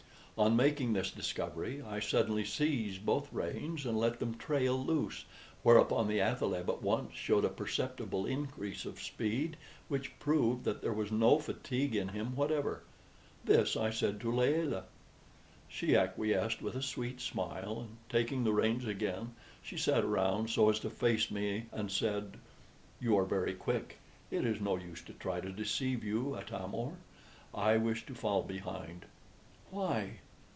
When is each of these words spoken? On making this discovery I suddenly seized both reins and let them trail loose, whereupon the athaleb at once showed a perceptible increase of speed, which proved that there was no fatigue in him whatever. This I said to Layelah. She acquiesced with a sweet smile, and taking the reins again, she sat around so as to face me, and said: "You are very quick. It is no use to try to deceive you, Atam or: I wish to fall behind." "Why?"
On 0.37 0.55
making 0.55 0.93
this 0.93 1.11
discovery 1.11 1.83
I 1.87 1.99
suddenly 1.99 2.45
seized 2.45 3.05
both 3.05 3.31
reins 3.31 3.85
and 3.85 3.95
let 3.95 4.17
them 4.17 4.33
trail 4.39 4.75
loose, 4.75 5.25
whereupon 5.61 6.07
the 6.07 6.17
athaleb 6.19 6.67
at 6.67 6.81
once 6.81 7.13
showed 7.13 7.45
a 7.45 7.49
perceptible 7.49 8.25
increase 8.25 8.83
of 8.83 8.99
speed, 8.99 9.55
which 9.87 10.17
proved 10.17 10.63
that 10.63 10.81
there 10.81 10.93
was 10.93 11.11
no 11.11 11.37
fatigue 11.37 11.95
in 11.95 12.07
him 12.07 12.35
whatever. 12.35 12.81
This 13.43 13.77
I 13.77 13.91
said 13.91 14.19
to 14.21 14.31
Layelah. 14.31 14.85
She 15.67 15.95
acquiesced 15.95 16.59
with 16.59 16.75
a 16.75 16.81
sweet 16.81 17.21
smile, 17.21 17.79
and 17.79 17.97
taking 18.09 18.43
the 18.43 18.53
reins 18.53 18.87
again, 18.87 19.35
she 19.61 19.77
sat 19.77 20.03
around 20.03 20.49
so 20.49 20.71
as 20.71 20.79
to 20.79 20.89
face 20.89 21.29
me, 21.29 21.67
and 21.71 21.91
said: 21.91 22.37
"You 22.99 23.15
are 23.19 23.25
very 23.25 23.53
quick. 23.53 23.99
It 24.31 24.43
is 24.43 24.59
no 24.59 24.75
use 24.75 25.03
to 25.03 25.13
try 25.13 25.39
to 25.39 25.51
deceive 25.51 26.03
you, 26.03 26.35
Atam 26.35 26.73
or: 26.73 26.95
I 27.53 27.77
wish 27.77 28.07
to 28.07 28.15
fall 28.15 28.41
behind." 28.41 29.05
"Why?" 29.69 30.17